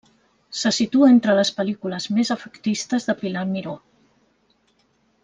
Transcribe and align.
Se 0.59 0.69
situa 0.77 1.09
entre 1.15 1.35
les 1.39 1.51
pel·lícules 1.59 2.07
més 2.19 2.31
efectistes 2.37 3.07
de 3.11 3.17
Pilar 3.21 3.45
Miró. 3.51 3.77